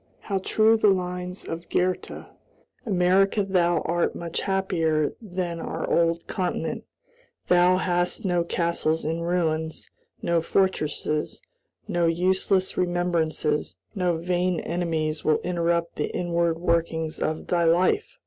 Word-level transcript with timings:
How 0.21 0.39
true 0.39 0.77
the 0.77 0.87
lines 0.87 1.45
of 1.45 1.69
Goethe: 1.69 2.25
"America, 2.87 3.43
thou 3.43 3.81
art 3.81 4.15
much 4.15 4.41
happier 4.41 5.13
than 5.21 5.59
our 5.59 5.87
old 5.87 6.25
continent; 6.25 6.85
thou 7.49 7.77
hast 7.77 8.25
no 8.25 8.43
castles 8.43 9.05
in 9.05 9.21
ruins, 9.21 9.91
no 10.23 10.41
fortresses; 10.41 11.39
no 11.87 12.07
useless 12.07 12.77
remembrances, 12.77 13.75
no 13.93 14.17
vain 14.17 14.59
enemies 14.61 15.23
will 15.23 15.37
interrupt 15.41 15.97
the 15.97 16.05
inward 16.07 16.57
workings 16.57 17.19
of 17.19 17.45
thy 17.45 17.65
life!" 17.65 18.17